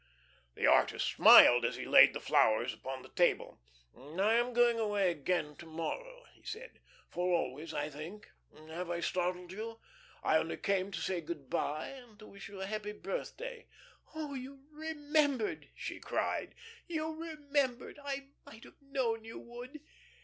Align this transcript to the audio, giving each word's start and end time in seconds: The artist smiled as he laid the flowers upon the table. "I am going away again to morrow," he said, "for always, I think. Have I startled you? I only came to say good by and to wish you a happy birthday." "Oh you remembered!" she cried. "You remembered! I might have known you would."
The 0.55 0.65
artist 0.65 1.07
smiled 1.13 1.63
as 1.63 1.75
he 1.75 1.85
laid 1.85 2.13
the 2.15 2.19
flowers 2.19 2.73
upon 2.73 3.03
the 3.03 3.09
table. 3.09 3.61
"I 3.95 4.33
am 4.33 4.51
going 4.51 4.79
away 4.79 5.11
again 5.11 5.55
to 5.57 5.67
morrow," 5.67 6.25
he 6.33 6.41
said, 6.43 6.79
"for 7.07 7.31
always, 7.37 7.71
I 7.71 7.87
think. 7.91 8.31
Have 8.67 8.89
I 8.89 8.99
startled 9.01 9.51
you? 9.51 9.79
I 10.23 10.37
only 10.39 10.57
came 10.57 10.89
to 10.89 10.99
say 10.99 11.21
good 11.21 11.51
by 11.51 11.89
and 11.89 12.17
to 12.17 12.25
wish 12.25 12.49
you 12.49 12.61
a 12.61 12.65
happy 12.65 12.93
birthday." 12.93 13.67
"Oh 14.15 14.33
you 14.33 14.63
remembered!" 14.71 15.69
she 15.75 15.99
cried. 15.99 16.55
"You 16.87 17.13
remembered! 17.13 17.99
I 18.03 18.29
might 18.43 18.63
have 18.63 18.81
known 18.81 19.23
you 19.23 19.37
would." 19.37 19.81